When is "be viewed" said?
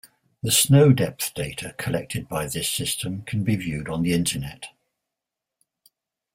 3.43-3.87